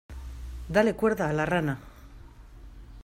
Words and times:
Dale 0.67 0.95
cuerda 0.95 1.29
a 1.29 1.33
la 1.33 1.45
rana. 1.45 1.77